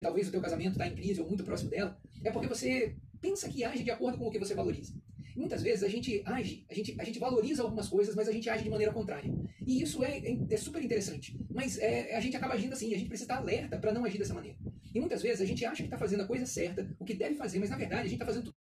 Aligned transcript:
talvez 0.00 0.28
o 0.28 0.30
teu 0.30 0.40
casamento 0.40 0.72
está 0.72 0.86
em 0.86 0.94
crise 0.94 1.20
ou 1.20 1.26
muito 1.26 1.44
próximo 1.44 1.70
dela, 1.70 1.98
é 2.24 2.30
porque 2.30 2.48
você 2.48 2.96
pensa 3.20 3.48
que 3.48 3.64
age 3.64 3.82
de 3.82 3.90
acordo 3.90 4.18
com 4.18 4.26
o 4.26 4.30
que 4.30 4.38
você 4.38 4.54
valoriza. 4.54 4.94
E 5.34 5.38
muitas 5.38 5.62
vezes 5.62 5.84
a 5.84 5.88
gente 5.88 6.22
age, 6.24 6.64
a 6.68 6.74
gente, 6.74 6.96
a 6.98 7.04
gente 7.04 7.18
valoriza 7.18 7.62
algumas 7.62 7.88
coisas, 7.88 8.14
mas 8.14 8.28
a 8.28 8.32
gente 8.32 8.48
age 8.50 8.64
de 8.64 8.70
maneira 8.70 8.92
contrária. 8.92 9.32
E 9.66 9.82
isso 9.82 10.02
é, 10.04 10.18
é, 10.18 10.38
é 10.50 10.56
super 10.56 10.82
interessante. 10.82 11.38
Mas 11.50 11.78
é, 11.78 12.16
a 12.16 12.20
gente 12.20 12.36
acaba 12.36 12.54
agindo 12.54 12.72
assim, 12.72 12.92
a 12.94 12.98
gente 12.98 13.08
precisa 13.08 13.32
estar 13.32 13.36
alerta 13.36 13.78
para 13.78 13.92
não 13.92 14.04
agir 14.04 14.18
dessa 14.18 14.34
maneira. 14.34 14.58
E 14.94 14.98
muitas 14.98 15.22
vezes 15.22 15.40
a 15.40 15.44
gente 15.44 15.64
acha 15.64 15.82
que 15.82 15.84
está 15.84 15.98
fazendo 15.98 16.22
a 16.22 16.26
coisa 16.26 16.46
certa, 16.46 16.88
o 16.98 17.04
que 17.04 17.14
deve 17.14 17.34
fazer, 17.34 17.58
mas 17.58 17.70
na 17.70 17.76
verdade 17.76 18.00
a 18.00 18.04
gente 18.04 18.14
está 18.14 18.26
fazendo 18.26 18.44
tudo 18.44 18.58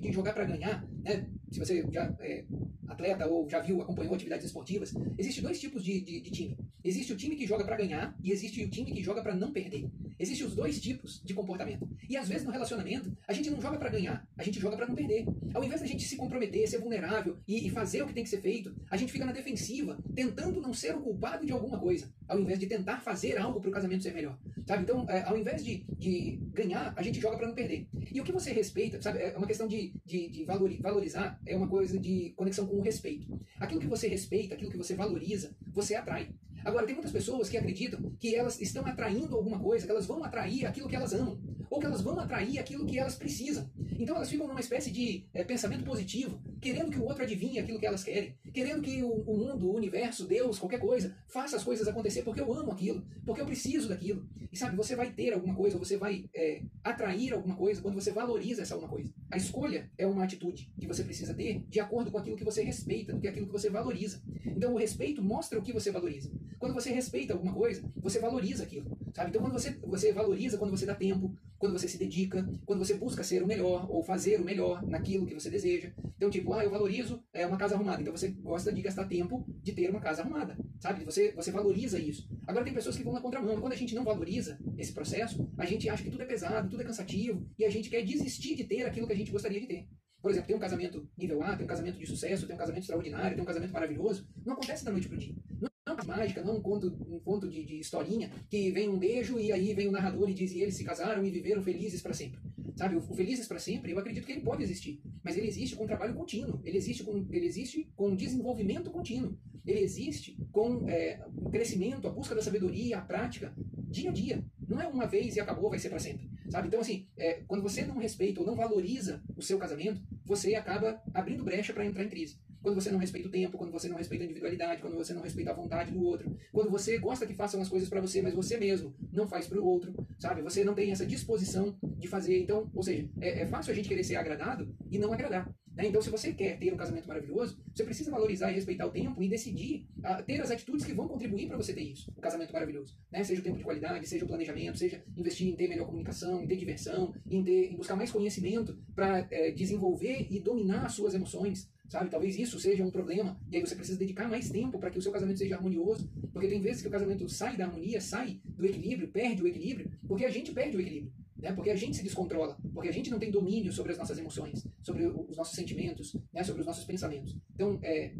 de 0.00 0.12
jogar 0.12 0.32
para 0.34 0.44
ganhar, 0.44 0.86
né? 1.02 1.26
se 1.50 1.58
você 1.58 1.84
já 1.90 2.14
é 2.20 2.44
atleta 2.90 3.26
ou 3.26 3.48
já 3.48 3.60
viu, 3.60 3.80
acompanhou 3.80 4.14
atividades 4.14 4.46
esportivas, 4.46 4.92
existe 5.18 5.40
dois 5.40 5.60
tipos 5.60 5.84
de, 5.84 6.00
de, 6.00 6.20
de 6.20 6.30
time. 6.30 6.58
Existe 6.82 7.12
o 7.12 7.16
time 7.16 7.36
que 7.36 7.46
joga 7.46 7.64
para 7.64 7.76
ganhar 7.76 8.16
e 8.22 8.32
existe 8.32 8.62
o 8.64 8.70
time 8.70 8.92
que 8.92 9.02
joga 9.02 9.22
para 9.22 9.34
não 9.34 9.52
perder. 9.52 9.90
Existem 10.18 10.46
os 10.46 10.54
dois 10.54 10.80
tipos 10.80 11.22
de 11.24 11.32
comportamento. 11.32 11.88
E 12.08 12.16
às 12.16 12.28
vezes 12.28 12.44
no 12.44 12.52
relacionamento, 12.52 13.16
a 13.26 13.32
gente 13.32 13.50
não 13.50 13.60
joga 13.60 13.78
para 13.78 13.88
ganhar, 13.88 14.26
a 14.36 14.42
gente 14.42 14.60
joga 14.60 14.76
para 14.76 14.86
não 14.86 14.94
perder. 14.94 15.26
Ao 15.54 15.64
invés 15.64 15.80
da 15.80 15.86
gente 15.86 16.04
se 16.04 16.16
comprometer, 16.16 16.68
ser 16.68 16.78
vulnerável 16.78 17.38
e, 17.48 17.66
e, 17.66 17.70
fazer 17.70 18.02
o 18.02 18.06
que 18.06 18.12
tem 18.12 18.24
que 18.24 18.28
ser 18.28 18.40
feito, 18.40 18.74
a 18.90 18.96
gente 18.96 19.12
fica 19.12 19.24
na 19.24 19.32
defensiva, 19.32 19.98
tentando 20.14 20.60
não 20.60 20.74
ser 20.74 20.94
o 20.94 21.00
culpado 21.00 21.46
de 21.46 21.52
alguma 21.52 21.78
coisa, 21.78 22.12
ao 22.28 22.38
invés 22.38 22.58
de 22.58 22.66
tentar 22.66 23.00
fazer 23.00 23.38
algo 23.38 23.60
para 23.60 23.70
o 23.70 23.72
casamento 23.72 24.02
ser 24.02 24.12
melhor. 24.12 24.38
Sabe? 24.66 24.82
Então, 24.82 25.06
é, 25.08 25.22
ao 25.22 25.38
invés 25.38 25.64
de, 25.64 25.84
de 25.98 26.38
ganhar, 26.52 26.92
a 26.96 27.02
gente 27.02 27.20
joga 27.20 27.36
para 27.36 27.46
não 27.46 27.54
perder. 27.54 27.88
E 28.12 28.20
o 28.20 28.24
que 28.24 28.32
você 28.32 28.52
respeita, 28.52 29.00
sabe? 29.00 29.20
É 29.20 29.36
uma 29.36 29.46
questão 29.46 29.66
de, 29.66 29.94
de, 30.04 30.28
de 30.28 30.44
valorizar, 30.44 31.40
é 31.46 31.56
uma 31.56 31.68
coisa 31.68 31.98
de 31.98 32.30
conexão 32.36 32.66
com 32.66 32.79
o 32.80 32.84
respeito. 32.84 33.40
Aquilo 33.58 33.80
que 33.80 33.86
você 33.86 34.08
respeita, 34.08 34.54
aquilo 34.54 34.70
que 34.70 34.78
você 34.78 34.94
valoriza, 34.94 35.54
você 35.66 35.94
atrai. 35.94 36.30
Agora, 36.64 36.84
tem 36.84 36.94
muitas 36.94 37.12
pessoas 37.12 37.48
que 37.48 37.56
acreditam 37.56 38.14
que 38.18 38.34
elas 38.34 38.60
estão 38.60 38.84
atraindo 38.86 39.36
alguma 39.36 39.58
coisa, 39.58 39.86
que 39.86 39.92
elas 39.92 40.06
vão 40.06 40.22
atrair 40.22 40.66
aquilo 40.66 40.88
que 40.88 40.96
elas 40.96 41.12
amam, 41.14 41.40
ou 41.70 41.78
que 41.78 41.86
elas 41.86 42.02
vão 42.02 42.18
atrair 42.18 42.58
aquilo 42.58 42.84
que 42.84 42.98
elas 42.98 43.14
precisam. 43.14 43.70
Então 43.98 44.16
elas 44.16 44.28
ficam 44.28 44.48
numa 44.48 44.60
espécie 44.60 44.90
de 44.90 45.24
é, 45.32 45.44
pensamento 45.44 45.84
positivo, 45.84 46.42
querendo 46.60 46.90
que 46.90 46.98
o 46.98 47.04
outro 47.04 47.22
adivinhe 47.22 47.60
aquilo 47.60 47.78
que 47.78 47.86
elas 47.86 48.02
querem, 48.02 48.34
querendo 48.52 48.82
que 48.82 49.02
o, 49.02 49.10
o, 49.10 49.36
mundo, 49.36 49.70
o 49.70 49.76
universo, 49.76 50.26
Deus, 50.26 50.58
qualquer 50.58 50.80
coisa, 50.80 51.14
faça 51.28 51.56
as 51.56 51.62
coisas 51.62 51.86
acontecer 51.86 52.22
porque 52.22 52.40
eu 52.40 52.52
amo 52.52 52.72
aquilo, 52.72 53.04
porque 53.24 53.40
eu 53.40 53.46
preciso 53.46 53.88
daquilo. 53.88 54.28
E 54.50 54.56
sabe, 54.56 54.76
você 54.76 54.96
vai 54.96 55.12
ter 55.12 55.32
alguma 55.32 55.54
coisa, 55.54 55.78
você 55.78 55.96
vai 55.96 56.24
é, 56.34 56.62
atrair 56.82 57.32
alguma 57.32 57.54
coisa 57.54 57.80
quando 57.80 57.94
você 57.94 58.10
valoriza 58.10 58.62
essa 58.62 58.74
alguma 58.74 58.90
coisa. 58.90 59.12
A 59.30 59.36
escolha 59.36 59.88
é 59.96 60.06
uma 60.06 60.24
atitude 60.24 60.72
que 60.78 60.88
você 60.88 61.04
precisa 61.04 61.32
ter 61.34 61.62
de 61.68 61.78
acordo 61.78 62.10
com 62.10 62.18
aquilo 62.18 62.36
que 62.36 62.44
você 62.44 62.64
respeita, 62.64 63.12
do 63.12 63.20
que 63.20 63.28
aquilo 63.28 63.46
que 63.46 63.52
você 63.52 63.70
valoriza. 63.70 64.20
Então 64.44 64.74
o 64.74 64.76
respeito 64.76 65.22
mostra 65.22 65.58
o 65.58 65.62
que 65.62 65.72
você 65.72 65.92
valoriza. 65.92 66.32
Quando 66.58 66.74
você 66.74 66.90
respeita 66.90 67.32
alguma 67.32 67.54
coisa, 67.54 67.82
você 67.96 68.18
valoriza 68.18 68.64
aquilo. 68.64 68.98
Sabe? 69.14 69.30
Então 69.30 69.40
quando 69.40 69.52
você, 69.52 69.70
você 69.84 70.12
valoriza, 70.12 70.58
quando 70.58 70.70
você 70.70 70.84
dá 70.84 70.94
tempo, 70.94 71.32
quando 71.60 71.78
você 71.78 71.86
se 71.86 71.98
dedica, 71.98 72.48
quando 72.64 72.78
você 72.78 72.94
busca 72.94 73.22
ser 73.22 73.42
o 73.42 73.46
melhor 73.46 73.86
ou 73.90 74.02
fazer 74.02 74.40
o 74.40 74.44
melhor 74.44 74.82
naquilo 74.88 75.26
que 75.26 75.34
você 75.34 75.50
deseja. 75.50 75.92
Então, 76.16 76.30
tipo, 76.30 76.54
ah, 76.54 76.64
eu 76.64 76.70
valorizo 76.70 77.22
é, 77.34 77.46
uma 77.46 77.58
casa 77.58 77.74
arrumada. 77.74 78.00
Então 78.00 78.16
você 78.16 78.30
gosta 78.30 78.72
de 78.72 78.80
gastar 78.80 79.04
tempo 79.04 79.44
de 79.62 79.72
ter 79.72 79.90
uma 79.90 80.00
casa 80.00 80.22
arrumada. 80.22 80.56
Sabe? 80.80 81.04
Você, 81.04 81.32
você 81.32 81.50
valoriza 81.50 81.98
isso. 81.98 82.26
Agora 82.46 82.64
tem 82.64 82.72
pessoas 82.72 82.96
que 82.96 83.04
vão 83.04 83.12
na 83.12 83.20
contramão. 83.20 83.60
Quando 83.60 83.74
a 83.74 83.76
gente 83.76 83.94
não 83.94 84.04
valoriza 84.04 84.58
esse 84.78 84.94
processo, 84.94 85.52
a 85.58 85.66
gente 85.66 85.86
acha 85.86 86.02
que 86.02 86.10
tudo 86.10 86.22
é 86.22 86.26
pesado, 86.26 86.70
tudo 86.70 86.80
é 86.80 86.84
cansativo, 86.84 87.46
e 87.58 87.64
a 87.66 87.70
gente 87.70 87.90
quer 87.90 88.02
desistir 88.02 88.56
de 88.56 88.64
ter 88.64 88.84
aquilo 88.86 89.06
que 89.06 89.12
a 89.12 89.16
gente 89.16 89.30
gostaria 89.30 89.60
de 89.60 89.66
ter. 89.66 89.86
Por 90.22 90.30
exemplo, 90.30 90.48
tem 90.48 90.56
um 90.56 90.60
casamento 90.60 91.08
nível 91.16 91.42
A, 91.42 91.56
tem 91.56 91.64
um 91.64 91.68
casamento 91.68 91.98
de 91.98 92.06
sucesso, 92.06 92.46
tem 92.46 92.56
um 92.56 92.58
casamento 92.58 92.82
extraordinário, 92.82 93.34
tem 93.34 93.42
um 93.42 93.46
casamento 93.46 93.72
maravilhoso. 93.72 94.26
Não 94.44 94.54
acontece 94.54 94.84
da 94.84 94.92
noite 94.92 95.08
pro 95.08 95.18
dia. 95.18 95.34
Não 95.60 95.69
mágica, 96.04 96.42
não 96.42 96.56
um 96.56 96.60
conto, 96.60 96.86
um 97.08 97.18
conto 97.18 97.48
de, 97.48 97.64
de 97.64 97.78
historinha 97.78 98.30
que 98.48 98.70
vem 98.70 98.88
um 98.88 98.98
beijo 98.98 99.38
e 99.38 99.52
aí 99.52 99.74
vem 99.74 99.88
o 99.88 99.92
narrador 99.92 100.28
e 100.28 100.34
diz 100.34 100.52
e 100.52 100.60
eles 100.60 100.74
se 100.74 100.84
casaram 100.84 101.24
e 101.24 101.30
viveram 101.30 101.62
felizes 101.62 102.00
para 102.02 102.14
sempre. 102.14 102.40
Sabe, 102.80 102.96
o 102.96 103.02
Felizes 103.02 103.46
para 103.46 103.58
Sempre, 103.58 103.92
eu 103.92 103.98
acredito 103.98 104.24
que 104.24 104.32
ele 104.32 104.40
pode 104.40 104.62
existir, 104.62 105.02
mas 105.22 105.36
ele 105.36 105.48
existe 105.48 105.76
com 105.76 105.86
trabalho 105.86 106.14
contínuo, 106.14 106.62
ele 106.64 106.78
existe 106.78 107.04
com, 107.04 107.26
ele 107.30 107.44
existe 107.44 107.86
com 107.94 108.16
desenvolvimento 108.16 108.90
contínuo, 108.90 109.36
ele 109.66 109.80
existe 109.80 110.34
com 110.50 110.88
é, 110.88 111.22
o 111.36 111.50
crescimento, 111.50 112.08
a 112.08 112.10
busca 112.10 112.34
da 112.34 112.40
sabedoria, 112.40 112.96
a 112.96 113.02
prática, 113.02 113.52
dia 113.90 114.08
a 114.08 114.12
dia. 114.14 114.42
Não 114.66 114.80
é 114.80 114.86
uma 114.86 115.06
vez 115.06 115.36
e 115.36 115.40
acabou, 115.40 115.68
vai 115.68 115.78
ser 115.78 115.90
para 115.90 115.98
sempre. 115.98 116.30
Sabe? 116.48 116.68
Então, 116.68 116.80
assim, 116.80 117.06
é, 117.18 117.42
quando 117.46 117.62
você 117.62 117.84
não 117.84 117.98
respeita 117.98 118.40
ou 118.40 118.46
não 118.46 118.56
valoriza 118.56 119.22
o 119.36 119.42
seu 119.42 119.58
casamento, 119.58 120.00
você 120.24 120.54
acaba 120.54 121.02
abrindo 121.12 121.44
brecha 121.44 121.74
para 121.74 121.84
entrar 121.84 122.02
em 122.02 122.08
crise. 122.08 122.38
Quando 122.62 122.74
você 122.74 122.90
não 122.90 122.98
respeita 122.98 123.28
o 123.28 123.30
tempo, 123.30 123.56
quando 123.56 123.72
você 123.72 123.88
não 123.88 123.96
respeita 123.96 124.24
a 124.24 124.26
individualidade, 124.26 124.80
quando 124.80 124.96
você 124.96 125.12
não 125.14 125.22
respeita 125.22 125.50
a 125.50 125.54
vontade 125.54 125.90
do 125.90 126.02
outro, 126.02 126.36
quando 126.52 126.70
você 126.70 126.98
gosta 126.98 127.26
que 127.26 127.34
façam 127.34 127.60
as 127.60 127.68
coisas 127.68 127.88
para 127.88 128.00
você, 128.00 128.20
mas 128.20 128.34
você 128.34 128.56
mesmo 128.58 128.94
não 129.12 129.26
faz 129.26 129.46
para 129.46 129.60
o 129.60 129.64
outro, 129.64 129.94
sabe? 130.18 130.42
Você 130.42 130.62
não 130.64 130.74
tem 130.74 130.90
essa 130.90 131.06
disposição 131.06 131.76
de 131.82 132.08
fazer. 132.08 132.38
Então, 132.40 132.70
ou 132.74 132.82
seja, 132.82 133.08
é, 133.20 133.42
é 133.42 133.46
fácil 133.46 133.72
a 133.72 133.74
gente 133.74 133.88
querer 133.88 134.04
ser 134.04 134.16
agradado 134.16 134.74
e 134.90 134.98
não 134.98 135.12
agradar. 135.12 135.52
Né? 135.74 135.86
Então, 135.86 136.02
se 136.02 136.10
você 136.10 136.32
quer 136.32 136.58
ter 136.58 136.72
um 136.72 136.76
casamento 136.76 137.06
maravilhoso, 137.06 137.58
você 137.74 137.84
precisa 137.84 138.10
valorizar 138.10 138.50
e 138.50 138.54
respeitar 138.54 138.86
o 138.86 138.90
tempo 138.90 139.22
e 139.22 139.28
decidir 139.28 139.86
uh, 139.98 140.22
ter 140.24 140.40
as 140.40 140.50
atitudes 140.50 140.84
que 140.84 140.92
vão 140.92 141.08
contribuir 141.08 141.46
para 141.46 141.56
você 141.56 141.72
ter 141.72 141.82
isso, 141.82 142.12
o 142.16 142.20
casamento 142.20 142.52
maravilhoso. 142.52 142.96
Né? 143.10 143.22
Seja 143.24 143.40
o 143.40 143.44
tempo 143.44 143.56
de 143.56 143.64
qualidade, 143.64 144.06
seja 144.06 144.24
o 144.24 144.28
planejamento, 144.28 144.78
seja 144.78 145.02
investir 145.16 145.48
em 145.48 145.56
ter 145.56 145.68
melhor 145.68 145.86
comunicação, 145.86 146.42
em 146.42 146.46
ter 146.46 146.56
diversão, 146.56 147.14
em, 147.28 147.42
ter, 147.42 147.72
em 147.72 147.76
buscar 147.76 147.96
mais 147.96 148.10
conhecimento 148.10 148.78
para 148.94 149.26
é, 149.30 149.50
desenvolver 149.52 150.26
e 150.30 150.40
dominar 150.40 150.86
as 150.86 150.92
suas 150.92 151.14
emoções. 151.14 151.70
Sabe? 151.90 152.08
Talvez 152.08 152.38
isso 152.38 152.60
seja 152.60 152.84
um 152.84 152.90
problema, 152.90 153.36
e 153.50 153.56
aí 153.56 153.60
você 153.60 153.74
precisa 153.74 153.98
dedicar 153.98 154.28
mais 154.28 154.48
tempo 154.48 154.78
para 154.78 154.90
que 154.90 154.98
o 154.98 155.02
seu 155.02 155.10
casamento 155.10 155.40
seja 155.40 155.56
harmonioso, 155.56 156.08
porque 156.32 156.46
tem 156.46 156.60
vezes 156.62 156.82
que 156.82 156.86
o 156.86 156.90
casamento 156.90 157.28
sai 157.28 157.56
da 157.56 157.64
harmonia, 157.66 158.00
sai 158.00 158.40
do 158.44 158.64
equilíbrio, 158.64 159.10
perde 159.10 159.42
o 159.42 159.48
equilíbrio, 159.48 159.90
porque 160.06 160.24
a 160.24 160.30
gente 160.30 160.52
perde 160.52 160.76
o 160.76 160.80
equilíbrio, 160.80 161.12
né? 161.36 161.52
porque 161.52 161.68
a 161.68 161.74
gente 161.74 161.96
se 161.96 162.04
descontrola, 162.04 162.56
porque 162.72 162.88
a 162.88 162.92
gente 162.92 163.10
não 163.10 163.18
tem 163.18 163.28
domínio 163.28 163.72
sobre 163.72 163.90
as 163.90 163.98
nossas 163.98 164.16
emoções, 164.16 164.64
sobre 164.80 165.04
os 165.04 165.36
nossos 165.36 165.56
sentimentos, 165.56 166.16
né? 166.32 166.44
sobre 166.44 166.60
os 166.60 166.66
nossos 166.66 166.84
pensamentos. 166.84 167.36
Então, 167.52 167.80
é, 167.82 168.14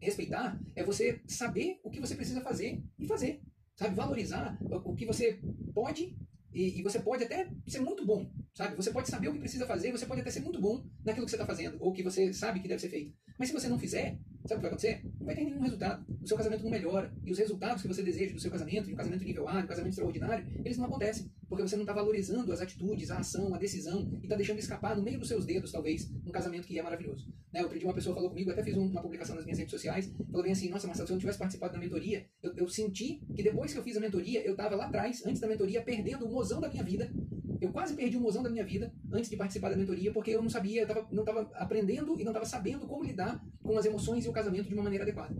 respeitar 0.00 0.56
é 0.76 0.84
você 0.84 1.20
saber 1.26 1.80
o 1.82 1.90
que 1.90 1.98
você 1.98 2.14
precisa 2.14 2.40
fazer 2.40 2.80
e 2.96 3.04
fazer. 3.04 3.40
Sabe? 3.74 3.96
Valorizar 3.96 4.56
o 4.60 4.94
que 4.94 5.04
você 5.04 5.40
pode 5.74 6.16
e, 6.54 6.78
e, 6.78 6.82
você 6.82 6.98
pode 7.00 7.24
até 7.24 7.50
ser 7.66 7.80
muito 7.80 8.06
bom, 8.06 8.30
sabe? 8.58 8.74
Você 8.74 8.90
pode 8.90 9.08
saber 9.08 9.28
o 9.28 9.32
que 9.32 9.38
precisa 9.38 9.64
fazer, 9.66 9.92
você 9.92 10.04
pode 10.04 10.20
até 10.20 10.32
ser 10.32 10.40
muito 10.40 10.60
bom 10.60 10.84
naquilo 11.04 11.24
que 11.24 11.30
você 11.30 11.36
está 11.36 11.46
fazendo, 11.46 11.76
ou 11.78 11.92
que 11.92 12.02
você 12.02 12.32
sabe 12.32 12.58
que 12.58 12.66
deve 12.66 12.80
ser 12.80 12.88
feito. 12.88 13.14
Mas 13.38 13.50
se 13.50 13.54
você 13.54 13.68
não 13.68 13.78
fizer, 13.78 14.18
sabe 14.46 14.54
o 14.54 14.56
que 14.56 14.62
vai 14.62 14.66
acontecer? 14.66 15.00
Não 15.20 15.26
vai 15.26 15.36
ter 15.36 15.44
nenhum 15.44 15.60
resultado. 15.60 16.04
O 16.20 16.26
seu 16.26 16.36
casamento 16.36 16.64
não 16.64 16.70
melhora. 16.70 17.14
E 17.24 17.30
os 17.30 17.38
resultados 17.38 17.82
que 17.82 17.86
você 17.86 18.02
deseja 18.02 18.34
do 18.34 18.40
seu 18.40 18.50
casamento, 18.50 18.86
de 18.86 18.94
um 18.94 18.96
casamento 18.96 19.22
nível 19.22 19.46
A, 19.46 19.58
de 19.58 19.64
um 19.64 19.68
casamento 19.68 19.90
extraordinário, 19.90 20.44
eles 20.64 20.76
não 20.76 20.86
acontecem. 20.86 21.30
Porque 21.48 21.62
você 21.62 21.76
não 21.76 21.84
está 21.84 21.92
valorizando 21.92 22.52
as 22.52 22.60
atitudes, 22.60 23.12
a 23.12 23.18
ação, 23.18 23.54
a 23.54 23.58
decisão, 23.58 24.10
e 24.20 24.24
está 24.24 24.34
deixando 24.34 24.58
escapar 24.58 24.96
no 24.96 25.04
meio 25.04 25.20
dos 25.20 25.28
seus 25.28 25.46
dedos, 25.46 25.70
talvez, 25.70 26.10
um 26.26 26.32
casamento 26.32 26.66
que 26.66 26.76
é 26.76 26.82
maravilhoso. 26.82 27.32
Né? 27.52 27.62
Outro 27.62 27.78
uma 27.84 27.94
pessoa 27.94 28.12
falou 28.12 28.28
comigo, 28.28 28.50
até 28.50 28.64
fiz 28.64 28.76
uma 28.76 29.00
publicação 29.00 29.36
nas 29.36 29.44
minhas 29.44 29.58
redes 29.58 29.70
sociais, 29.70 30.12
falou 30.30 30.42
bem 30.42 30.52
assim, 30.52 30.68
nossa, 30.68 30.88
Marcelo, 30.88 31.06
se 31.06 31.12
eu 31.12 31.14
não 31.14 31.20
tivesse 31.20 31.38
participado 31.38 31.72
da 31.72 31.78
mentoria, 31.78 32.26
eu, 32.42 32.52
eu 32.56 32.68
senti 32.68 33.20
que 33.34 33.42
depois 33.42 33.72
que 33.72 33.78
eu 33.78 33.84
fiz 33.84 33.96
a 33.96 34.00
mentoria, 34.00 34.44
eu 34.44 34.52
estava 34.52 34.74
lá 34.74 34.86
atrás, 34.86 35.24
antes 35.24 35.40
da 35.40 35.46
mentoria, 35.46 35.80
perdendo 35.80 36.26
o 36.26 36.32
mozão 36.32 36.60
da 36.60 36.68
minha 36.68 36.82
vida, 36.82 37.10
eu 37.60 37.72
quase 37.72 37.94
perdi 37.94 38.16
o 38.16 38.20
mozão 38.20 38.42
da 38.42 38.50
minha 38.50 38.64
vida 38.64 38.92
antes 39.12 39.28
de 39.30 39.36
participar 39.36 39.70
da 39.70 39.76
mentoria, 39.76 40.12
porque 40.12 40.30
eu 40.30 40.42
não 40.42 40.50
sabia, 40.50 40.82
eu 40.82 40.86
tava, 40.86 41.06
não 41.10 41.22
estava 41.22 41.50
aprendendo 41.54 42.18
e 42.18 42.24
não 42.24 42.30
estava 42.30 42.46
sabendo 42.46 42.86
como 42.86 43.04
lidar 43.04 43.42
com 43.62 43.76
as 43.76 43.84
emoções 43.84 44.24
e 44.24 44.28
o 44.28 44.32
casamento 44.32 44.68
de 44.68 44.74
uma 44.74 44.82
maneira 44.82 45.04
adequada. 45.04 45.34